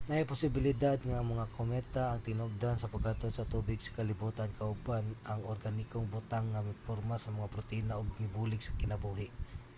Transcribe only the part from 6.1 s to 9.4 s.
butang nga miporma sa mga protina ug nibulig sa kinabuhi